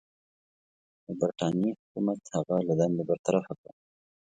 د 1.05 1.07
برټانیې 1.19 1.71
حکومت 1.79 2.19
هغه 2.35 2.55
له 2.67 2.73
دندې 2.79 3.03
برطرفه 3.09 3.53
کړ. 3.59 3.69